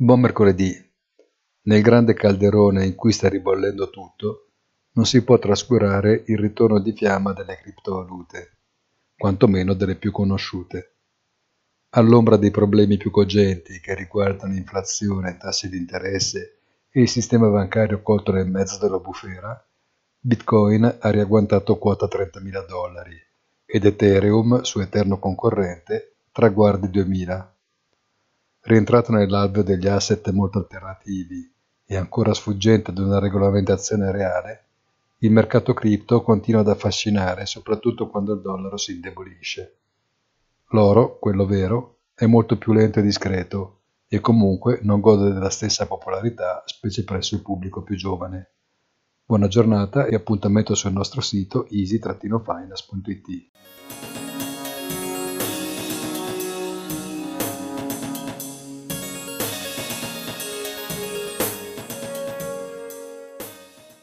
Buon 0.00 0.20
mercoledì. 0.20 0.72
Nel 1.62 1.82
grande 1.82 2.14
calderone 2.14 2.86
in 2.86 2.94
cui 2.94 3.10
sta 3.10 3.28
ribollendo 3.28 3.90
tutto, 3.90 4.50
non 4.92 5.04
si 5.04 5.24
può 5.24 5.40
trascurare 5.40 6.22
il 6.28 6.38
ritorno 6.38 6.78
di 6.78 6.92
fiamma 6.92 7.32
delle 7.32 7.56
criptovalute, 7.56 8.58
quantomeno 9.16 9.74
delle 9.74 9.96
più 9.96 10.12
conosciute. 10.12 10.98
All'ombra 11.96 12.36
dei 12.36 12.52
problemi 12.52 12.96
più 12.96 13.10
cogenti 13.10 13.80
che 13.80 13.96
riguardano 13.96 14.54
inflazione, 14.54 15.36
tassi 15.36 15.68
di 15.68 15.78
interesse 15.78 16.60
e 16.90 17.00
il 17.00 17.08
sistema 17.08 17.48
bancario 17.48 18.00
colto 18.00 18.30
nel 18.30 18.46
mezzo 18.46 18.78
della 18.78 19.00
bufera, 19.00 19.68
Bitcoin 20.20 20.98
ha 21.00 21.10
riagguantato 21.10 21.76
quota 21.76 22.06
30.000 22.06 22.66
dollari 22.68 23.20
ed 23.66 23.84
Ethereum, 23.84 24.62
suo 24.62 24.80
eterno 24.80 25.18
concorrente, 25.18 26.18
traguardi 26.30 26.86
2.000 26.86 27.56
rientrato 28.68 29.12
nell'alveo 29.12 29.62
degli 29.62 29.88
asset 29.88 30.30
molto 30.30 30.58
alternativi 30.58 31.50
e 31.86 31.96
ancora 31.96 32.34
sfuggente 32.34 32.90
ad 32.90 32.98
una 32.98 33.18
regolamentazione 33.18 34.12
reale, 34.12 34.64
il 35.20 35.32
mercato 35.32 35.72
cripto 35.72 36.22
continua 36.22 36.60
ad 36.60 36.68
affascinare 36.68 37.46
soprattutto 37.46 38.08
quando 38.08 38.34
il 38.34 38.42
dollaro 38.42 38.76
si 38.76 38.92
indebolisce. 38.92 39.76
L'oro, 40.72 41.18
quello 41.18 41.46
vero, 41.46 42.00
è 42.14 42.26
molto 42.26 42.58
più 42.58 42.74
lento 42.74 42.98
e 42.98 43.02
discreto 43.02 43.80
e 44.06 44.20
comunque 44.20 44.80
non 44.82 45.00
gode 45.00 45.32
della 45.32 45.50
stessa 45.50 45.86
popolarità, 45.86 46.62
specie 46.66 47.04
presso 47.04 47.34
il 47.36 47.42
pubblico 47.42 47.82
più 47.82 47.96
giovane. 47.96 48.50
Buona 49.24 49.48
giornata 49.48 50.04
e 50.04 50.14
appuntamento 50.14 50.74
sul 50.74 50.92
nostro 50.92 51.22
sito 51.22 51.66
easy-finance.it. 51.70 53.50